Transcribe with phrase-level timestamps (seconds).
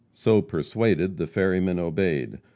[0.13, 2.39] So persuaded, the ferryman obeyed.